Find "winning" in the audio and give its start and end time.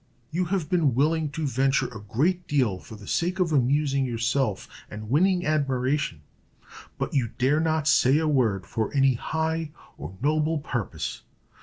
5.11-5.45